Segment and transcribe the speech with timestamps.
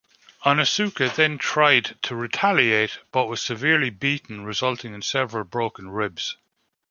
[0.47, 6.37] Onitsuka then tried to retaliate but was severely beaten resulting in several broken ribs.